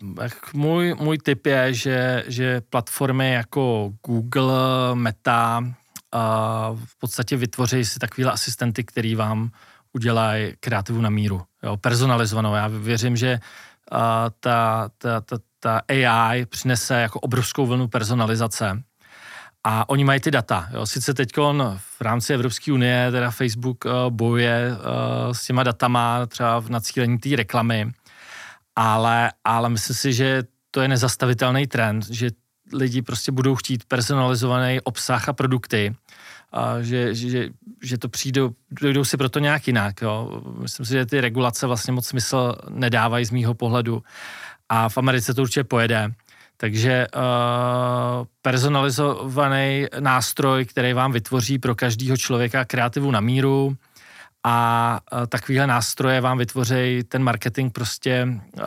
[0.54, 4.56] můj, můj tip je, že, že platformy jako Google,
[4.94, 5.64] Meta
[6.12, 9.50] a v podstatě vytvoří si takovýhle asistenty, který vám
[9.94, 12.56] udělají kreativu na míru, jo, personalizovanou.
[12.56, 13.40] Já věřím, že
[13.92, 18.84] a, ta, ta, ta, ta AI přinese jako obrovskou vlnu personalizace
[19.70, 20.68] a oni mají ty data.
[20.74, 20.86] Jo.
[20.86, 21.30] Sice teď
[21.98, 27.18] v rámci Evropské unie, teda Facebook uh, bojuje uh, s těma datama, třeba v nacílení
[27.18, 27.92] té reklamy,
[28.76, 32.30] ale, ale myslím si, že to je nezastavitelný trend, že
[32.74, 35.96] lidi prostě budou chtít personalizovaný obsah a produkty,
[36.52, 37.50] a že, že,
[37.84, 38.52] že to přijdou,
[38.82, 40.02] dojdou si proto nějak jinak.
[40.02, 40.42] Jo.
[40.60, 44.04] Myslím si, že ty regulace vlastně moc smysl nedávají z mýho pohledu
[44.70, 46.12] a v Americe to určitě pojede.
[46.58, 47.22] Takže uh,
[48.42, 53.76] personalizovaný nástroj, který vám vytvoří pro každého člověka kreativu na míru
[54.44, 58.62] a uh, takovýhle nástroje vám vytvoří ten marketing prostě, uh,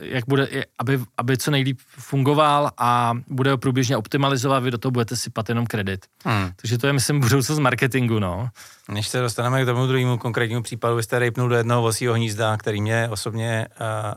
[0.00, 4.92] jak bude, aby, aby co nejlíp fungoval a bude ho průběžně optimalizovat, vy do toho
[4.92, 6.06] budete sypat jenom kredit.
[6.24, 6.50] Hmm.
[6.56, 8.48] Takže to je, myslím, budoucnost marketingu, no.
[8.88, 12.56] Než se dostaneme k tomu druhému konkrétnímu případu, vy jste rejpnul do jednoho vosího hnízda,
[12.56, 14.14] který mě osobně uh,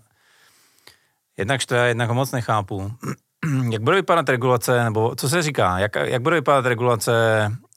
[1.38, 2.92] jednak štve, jednak ho moc nechápu.
[3.72, 7.12] jak bude vypadat regulace, nebo co se říká, jak, jak bude vypadat regulace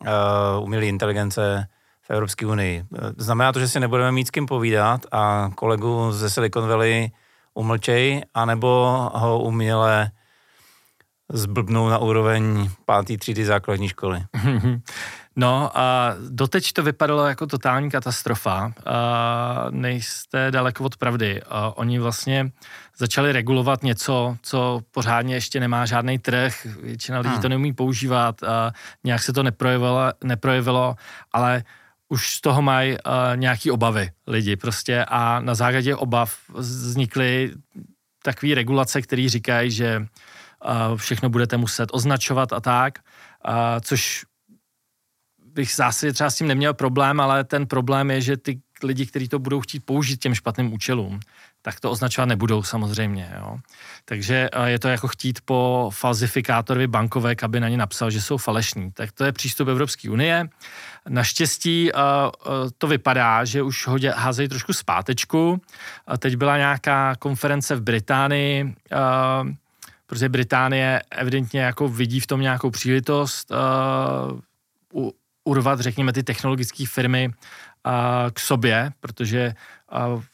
[0.00, 1.66] uh, umělé inteligence
[2.02, 2.84] v Evropské unii?
[3.16, 7.10] Znamená to, že si nebudeme mít s kým povídat a kolegu ze Silicon Valley
[7.54, 8.68] umlčej, anebo
[9.14, 10.10] ho uměle
[11.32, 14.22] zblbnou na úroveň pátý třídy základní školy?
[15.36, 18.72] No a doteď to vypadalo jako totální katastrofa.
[18.86, 21.42] A nejste daleko od pravdy.
[21.48, 22.50] A oni vlastně
[22.98, 26.66] začali regulovat něco, co pořádně ještě nemá žádný trh.
[26.82, 27.42] Většina lidí hmm.
[27.42, 28.42] to neumí používat.
[28.42, 28.72] A
[29.04, 30.96] nějak se to neprojevilo, neprojevilo
[31.32, 31.64] ale
[32.08, 32.98] už z toho mají uh,
[33.36, 37.52] nějaký obavy lidi prostě a na základě obav vznikly
[38.22, 42.98] takové regulace, které říkají, že uh, všechno budete muset označovat a tak,
[43.48, 44.24] uh, což
[45.60, 49.28] bych zase třeba s tím neměl problém, ale ten problém je, že ty lidi, kteří
[49.28, 51.20] to budou chtít použít těm špatným účelům,
[51.62, 53.32] tak to označovat nebudou samozřejmě.
[53.38, 53.58] Jo.
[54.04, 58.92] Takže je to jako chtít po falzifikátorovi bankové, aby na ně napsal, že jsou falešní.
[58.92, 60.48] Tak to je přístup Evropské unie.
[61.08, 61.90] Naštěstí
[62.78, 65.60] to vypadá, že už ho házejí trošku zpátečku.
[66.18, 68.74] Teď byla nějaká konference v Británii,
[70.06, 73.52] protože Británie evidentně jako vidí v tom nějakou příležitost
[75.44, 77.30] urvat, řekněme, ty technologické firmy
[78.32, 79.54] k sobě, protože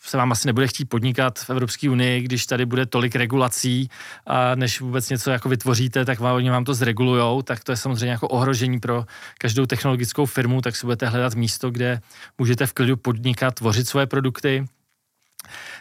[0.01, 3.91] se vám asi nebude chtít podnikat v Evropské unii, když tady bude tolik regulací,
[4.55, 8.11] než vůbec něco jako vytvoříte, tak vám, oni vám to zregulujou, tak to je samozřejmě
[8.11, 9.05] jako ohrožení pro
[9.39, 12.01] každou technologickou firmu, tak si budete hledat místo, kde
[12.39, 14.67] můžete v klidu podnikat, tvořit svoje produkty,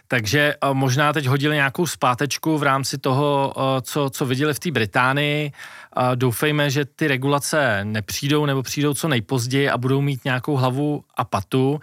[0.08, 5.52] takže možná teď hodili nějakou zpátečku v rámci toho, co, co viděli v té Británii.
[6.15, 11.24] Doufejme, že ty regulace nepřijdou nebo přijdou co nejpozději a budou mít nějakou hlavu a
[11.24, 11.80] patu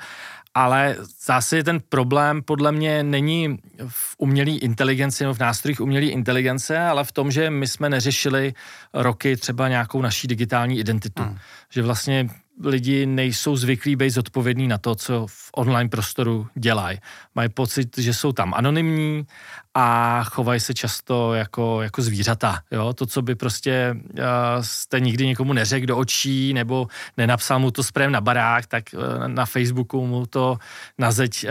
[0.55, 3.59] ale zase ten problém podle mě není
[3.89, 8.55] v umělé inteligenci nebo v nástrojích umělé inteligence, ale v tom, že my jsme neřešili
[8.95, 11.23] roky třeba nějakou naší digitální identitu.
[11.23, 11.39] Hmm.
[11.71, 12.29] Že vlastně
[12.65, 16.99] lidi nejsou zvyklí být zodpovědní na to, co v online prostoru dělají.
[17.35, 19.27] Mají pocit, že jsou tam anonymní
[19.75, 22.59] a chovají se často jako, jako zvířata.
[22.71, 22.93] Jo?
[22.93, 24.25] To, co by prostě uh,
[24.61, 29.29] jste nikdy nikomu neřekl do očí nebo nenapsal mu to sprém na barák, tak uh,
[29.29, 30.59] na Facebooku mu to
[30.99, 31.51] na zeď uh,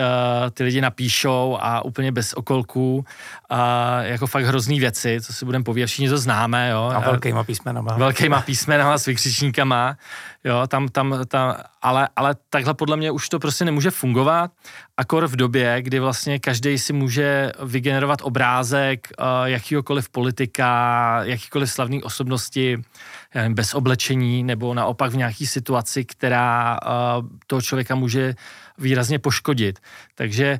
[0.49, 3.05] ty lidi napíšou a úplně bez okolků.
[3.51, 3.57] Uh,
[4.01, 6.69] jako fakt hrozný věci, co si budeme povědět, všichni to známe.
[6.69, 6.91] Jo?
[6.95, 7.97] A velkýma písmenama.
[7.97, 9.97] Velkýma písmenama s vykřičníkama.
[10.43, 14.51] Jo, tam, tam, tam, ale, ale takhle podle mě už to prostě nemůže fungovat,
[14.97, 22.03] akor v době, kdy vlastně každý si může vygenerovat obrázek uh, jakýkoliv politika, jakýkoliv slavný
[22.03, 22.83] osobnosti,
[23.35, 28.35] nevím, bez oblečení, nebo naopak v nějaký situaci, která uh, toho člověka může
[28.77, 29.79] výrazně poškodit.
[30.15, 30.59] Takže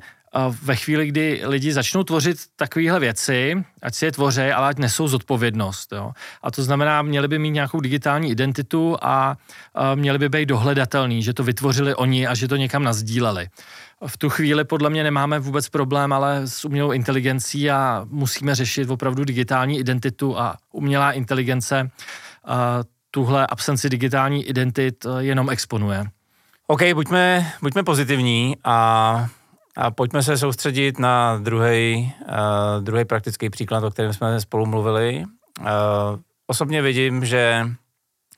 [0.62, 5.08] ve chvíli, kdy lidi začnou tvořit takovéhle věci, ať si je tvoří, ale ať nesou
[5.08, 5.92] zodpovědnost.
[5.92, 6.12] Jo.
[6.42, 9.36] A to znamená, měli by mít nějakou digitální identitu a,
[9.74, 13.48] a měli by být dohledatelný, že to vytvořili oni a že to někam nazdíleli.
[14.06, 18.90] V tu chvíli podle mě nemáme vůbec problém, ale s umělou inteligencí a musíme řešit
[18.90, 21.90] opravdu digitální identitu a umělá inteligence
[22.44, 26.04] a tuhle absenci digitální identit jenom exponuje.
[26.66, 29.28] OK, buďme, buďme pozitivní a
[29.76, 35.24] a pojďme se soustředit na druhý, uh, druhý praktický příklad, o kterém jsme spolu mluvili.
[35.60, 35.66] Uh,
[36.46, 37.66] osobně vidím, že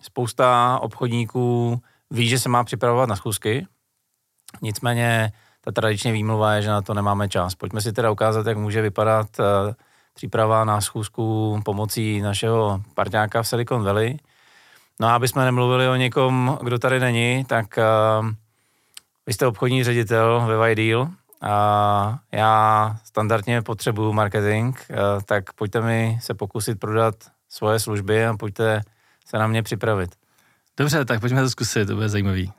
[0.03, 3.67] spousta obchodníků ví, že se má připravovat na schůzky,
[4.63, 7.55] nicméně ta tradiční výmluva je, že na to nemáme čas.
[7.55, 9.73] Pojďme si teda ukázat, jak může vypadat uh,
[10.15, 14.19] příprava na schůzku pomocí našeho partňáka v Silicon Valley.
[15.01, 18.29] No a aby jsme nemluvili o někom, kdo tady není, tak uh,
[19.27, 21.09] vy jste obchodní ředitel ve Videal,
[22.33, 27.15] já standardně potřebuju marketing, eh, tak pojďte mi se pokusit prodat
[27.49, 28.83] svoje služby a pojďte
[29.27, 30.11] se na mě připravit.
[30.77, 32.53] Dobře, tak pojďme to zkusit, to bude zajímavý.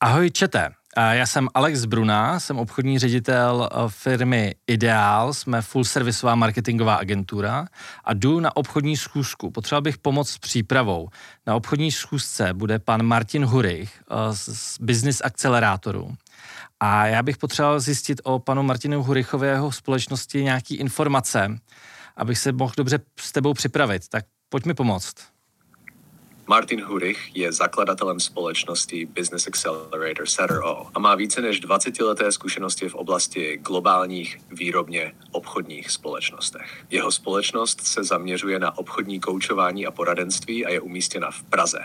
[0.00, 0.70] Ahoj, čete.
[0.98, 7.66] Já jsem Alex Bruna, jsem obchodní ředitel eh, firmy Ideál, jsme full servisová marketingová agentura
[8.04, 9.50] a jdu na obchodní schůzku.
[9.50, 11.08] Potřeboval bych pomoc s přípravou.
[11.46, 16.14] Na obchodní schůzce bude pan Martin Hurich eh, z Business Accelerátoru.
[16.80, 21.58] A já bych potřeboval zjistit o panu Martinu Hurichovi jeho společnosti nějaký informace,
[22.16, 24.08] abych se mohl dobře s tebou připravit.
[24.08, 25.35] Tak pojď mi pomoct.
[26.48, 32.88] Martin Hurich je zakladatelem společnosti Business Accelerator CRO a má více než 20 leté zkušenosti
[32.88, 36.84] v oblasti globálních výrobně obchodních společnostech.
[36.90, 41.78] Jeho společnost se zaměřuje na obchodní koučování a poradenství a je umístěna v Praze.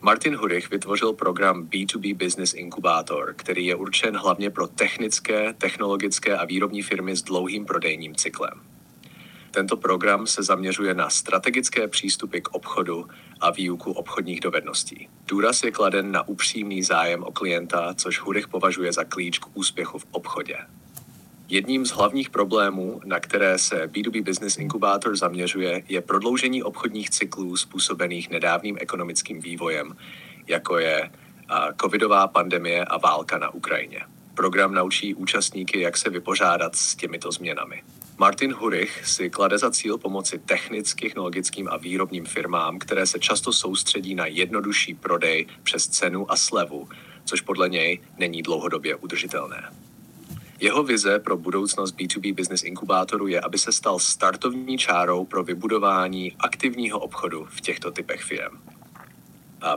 [0.00, 6.44] Martin Hurich vytvořil program B2B Business Incubator, který je určen hlavně pro technické, technologické a
[6.44, 8.71] výrobní firmy s dlouhým prodejním cyklem.
[9.54, 13.06] Tento program se zaměřuje na strategické přístupy k obchodu
[13.40, 15.08] a výuku obchodních dovedností.
[15.26, 19.98] Důraz je kladen na upřímný zájem o klienta, což Hurich považuje za klíč k úspěchu
[19.98, 20.56] v obchodě.
[21.48, 27.56] Jedním z hlavních problémů, na které se B2B Business Incubator zaměřuje, je prodloužení obchodních cyklů
[27.56, 29.96] způsobených nedávným ekonomickým vývojem,
[30.46, 31.10] jako je
[31.80, 34.00] covidová pandemie a válka na Ukrajině.
[34.34, 37.82] Program naučí účastníky, jak se vypořádat s těmito změnami.
[38.22, 43.52] Martin Hurich si klade za cíl pomoci technickým, technologickým a výrobním firmám, které se často
[43.52, 46.88] soustředí na jednodušší prodej přes cenu a slevu,
[47.24, 49.70] což podle něj není dlouhodobě udržitelné.
[50.60, 56.32] Jeho vize pro budoucnost B2B business inkubátoru je, aby se stal startovní čárou pro vybudování
[56.38, 58.71] aktivního obchodu v těchto typech firm.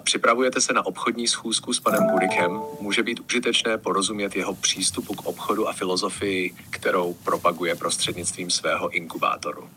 [0.03, 5.25] Připravujete se na obchodní schůzku s panem Hurikem, může být užitečné porozumět jeho přístupu k
[5.25, 9.69] obchodu a filozofii, kterou propaguje prostřednictvím svého inkubátoru.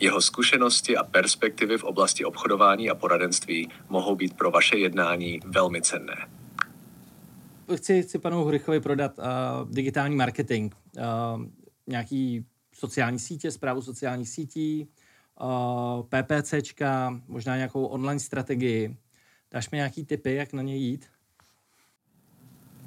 [0.00, 5.82] Jeho zkušenosti a perspektivy v oblasti obchodování a poradenství mohou být pro vaše jednání velmi
[5.82, 6.28] cenné.
[7.76, 9.24] Chci, chci panu Hurichovi prodat uh,
[9.70, 11.02] digitální marketing, uh,
[11.86, 14.88] nějaký sociální sítě, zprávu sociálních sítí,
[16.08, 18.96] PPCčka, možná nějakou online strategii.
[19.52, 21.06] Dáš mi nějaký tipy, jak na ně jít?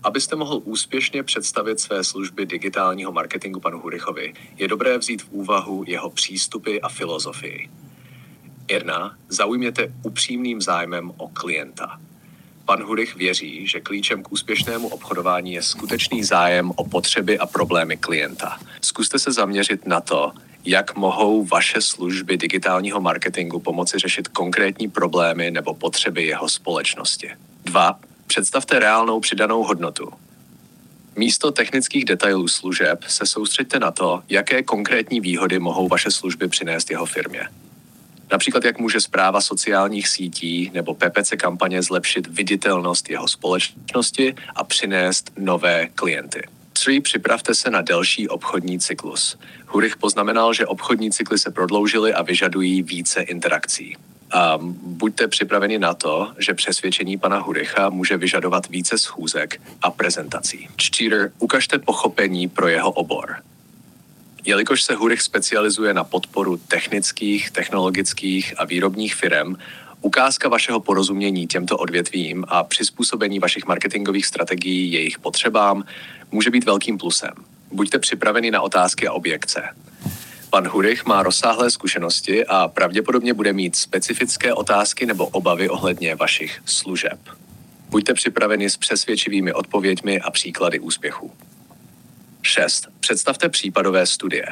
[0.04, 5.84] Abyste mohl úspěšně představit své služby digitálního marketingu panu Hurichovi, je dobré vzít v úvahu
[5.88, 7.70] jeho přístupy a filozofii.
[8.70, 12.00] Jedna, zaujměte upřímným zájmem o klienta.
[12.66, 17.98] Pan Hurich věří, že klíčem k úspěšnému obchodování je skutečný zájem o potřeby a problémy
[17.98, 18.60] klienta.
[18.82, 20.32] Zkuste se zaměřit na to,
[20.66, 27.32] jak mohou vaše služby digitálního marketingu pomoci řešit konkrétní problémy nebo potřeby jeho společnosti.
[27.64, 28.00] 2.
[28.28, 30.14] Představte reálnou přidanou hodnotu.
[31.16, 36.92] Místo technických detailů služeb se soustřeďte na to, jaké konkrétní výhody mohou vaše služby přinést
[36.92, 37.48] jeho firmě.
[38.32, 45.32] Například jak může zpráva sociálních sítí nebo PPC kampaně zlepšit viditelnost jeho společnosti a přinést
[45.38, 46.44] nové klienty.
[46.84, 47.00] 3.
[47.00, 49.38] Připravte se na delší obchodní cyklus.
[49.66, 53.98] Hurich poznamenal, že obchodní cykly se prodloužily a vyžadují více interakcí.
[54.32, 60.68] A buďte připraveni na to, že přesvědčení pana Huricha může vyžadovat více schůzek a prezentací.
[60.76, 61.16] 4.
[61.40, 63.36] Ukažte pochopení pro jeho obor.
[64.46, 69.56] Jelikož se Hurich specializuje na podporu technických, technologických a výrobních firm,
[70.04, 75.84] ukázka vašeho porozumění těmto odvětvím a přizpůsobení vašich marketingových strategií jejich potřebám
[76.32, 77.34] může být velkým plusem.
[77.72, 79.62] Buďte připraveni na otázky a objekce.
[80.50, 86.62] Pan Hurich má rozsáhlé zkušenosti a pravděpodobně bude mít specifické otázky nebo obavy ohledně vašich
[86.66, 87.20] služeb.
[87.90, 91.32] Buďte připraveni s přesvědčivými odpověďmi a příklady úspěchu.
[92.42, 92.88] 6.
[93.00, 94.46] Představte případové studie.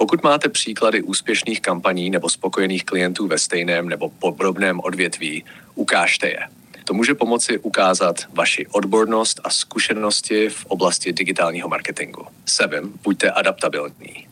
[0.00, 6.40] Pokud máte příklady úspěšných kampaní nebo spokojených klientů ve stejném nebo podobném odvětví, ukážte je.
[6.84, 12.26] To může pomoci ukázat vaši odbornost a zkušenosti v oblasti digitálního marketingu.
[12.46, 12.92] 7.
[13.02, 14.26] Buďte adaptabilní.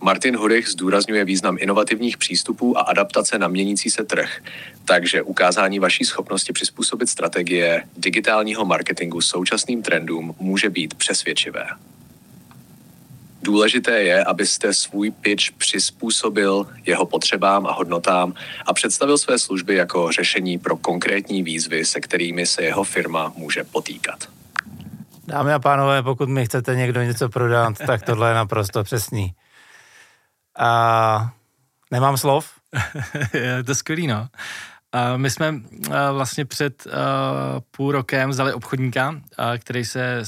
[0.00, 4.42] Martin Hurich zdůrazňuje význam inovativních přístupů a adaptace na měnící se trh,
[4.84, 11.66] takže ukázání vaší schopnosti přizpůsobit strategie digitálního marketingu současným trendům může být přesvědčivé.
[13.44, 18.34] Důležité je, abyste svůj pitch přizpůsobil jeho potřebám a hodnotám
[18.66, 23.64] a představil své služby jako řešení pro konkrétní výzvy, se kterými se jeho firma může
[23.64, 24.18] potýkat.
[25.26, 29.34] Dámy a pánové, pokud mi chcete někdo něco prodat, tak tohle je naprosto přesný.
[30.58, 31.32] A
[31.90, 32.50] nemám slov.
[33.34, 34.28] je to skvělý, no.
[35.16, 35.54] My jsme
[36.12, 36.86] vlastně před
[37.70, 39.20] půl rokem vzali obchodníka,
[39.58, 40.22] který se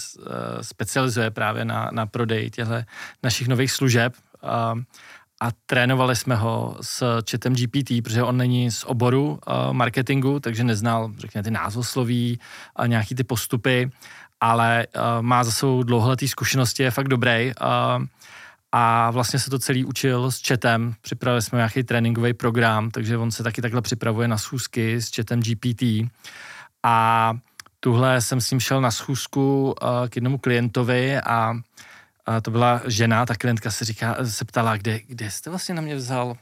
[0.61, 2.75] specializuje právě na, na prodej těchto
[3.23, 4.15] našich nových služeb.
[5.41, 9.41] A trénovali jsme ho s chatem GPT, protože on není z oboru
[9.73, 12.41] marketingu, takže neznal, řekněme, ty názvosloví
[12.77, 13.91] a nějaký ty postupy,
[14.41, 14.87] ale
[15.21, 17.53] má za sebou dlouholetý zkušenosti, je fakt dobrý
[18.79, 23.31] a vlastně se to celý učil s chatem, připravili jsme nějaký tréninkový program, takže on
[23.31, 25.83] se taky takhle připravuje na schůzky s chatem GPT
[26.83, 27.33] a
[27.81, 31.61] tuhle jsem s ním šel na schůzku uh, k jednomu klientovi a uh,
[32.43, 35.97] to byla žena, ta klientka se, říká, se ptala, kde, kde jste vlastně na mě
[35.97, 36.37] vzal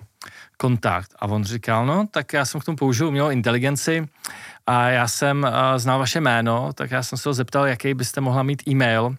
[0.57, 1.15] kontakt?
[1.19, 4.09] A on říkal, no tak já jsem k tomu použil umělou inteligenci
[4.67, 8.21] a já jsem uh, znal vaše jméno, tak já jsem se ho zeptal, jaký byste
[8.21, 9.17] mohla mít e-mail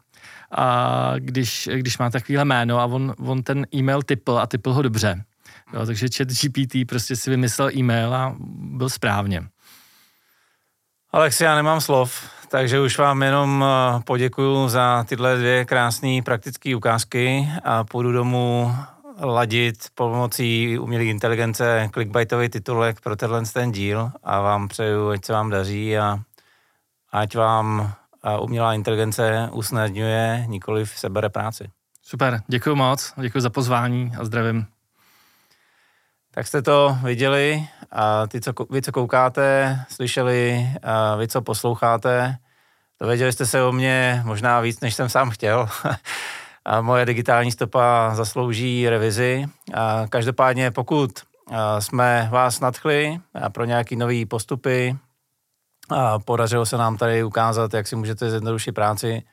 [0.57, 4.81] a když, když má takovýhle jméno a on, on ten e-mail typl a typl ho
[4.81, 5.23] dobře.
[5.73, 9.43] Jo, takže chat GPT prostě si vymyslel e-mail a byl správně.
[11.11, 16.75] Alexi, já nemám slov, takže už vám jenom eh, poděkuju za tyhle dvě krásné praktické
[16.75, 18.75] ukázky a půjdu domů
[19.19, 25.33] ladit pomocí umělé inteligence clickbaitový titulek pro tenhle ten díl a vám přeju, ať se
[25.33, 26.19] vám daří a
[27.11, 27.93] ať vám
[28.25, 31.69] a umělá inteligence usnadňuje, nikoli sebere práci.
[32.01, 34.65] Super, děkuji moc, děkuji za pozvání a zdravím.
[36.31, 42.37] Tak jste to viděli a ty, co, vy, co koukáte, slyšeli, a vy, co posloucháte,
[43.01, 45.69] dověděli jste se o mě možná víc, než jsem sám chtěl.
[46.65, 49.45] a moje digitální stopa zaslouží revizi.
[49.73, 51.11] A každopádně, pokud
[51.79, 53.19] jsme vás nadchli
[53.53, 54.97] pro nějaké nové postupy,
[55.89, 59.23] a podařilo se nám tady ukázat, jak si můžete zjednodušit práci,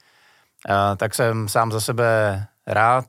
[0.96, 3.04] tak jsem sám za sebe rád.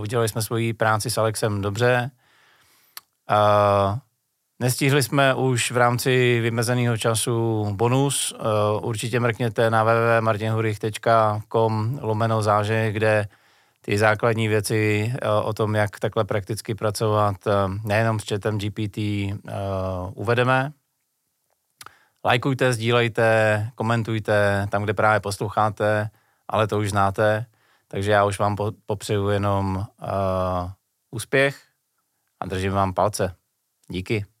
[0.00, 2.10] Udělali jsme svoji práci s Alexem dobře.
[4.60, 8.34] Nestihli jsme už v rámci vymezeného času bonus.
[8.80, 13.28] Určitě mrkněte na www.martinhurich.com lomeno záže, kde
[13.80, 15.12] ty základní věci
[15.42, 17.36] o tom, jak takhle prakticky pracovat
[17.84, 18.98] nejenom s chatem GPT
[20.14, 20.72] uvedeme.
[22.24, 26.10] Lajkujte, sdílejte, komentujte tam, kde právě posloucháte,
[26.48, 27.46] ale to už znáte.
[27.88, 28.56] Takže já už vám
[28.86, 30.70] popřeju jenom uh,
[31.10, 31.62] úspěch
[32.40, 33.36] a držím vám palce.
[33.88, 34.33] Díky.